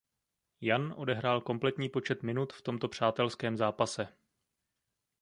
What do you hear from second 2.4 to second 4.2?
v tomto přátelském zápase.